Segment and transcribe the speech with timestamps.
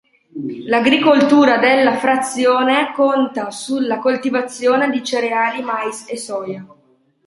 [0.65, 6.65] L'agricoltura della frazione conta sulla coltivazione di cereali, mais e soia.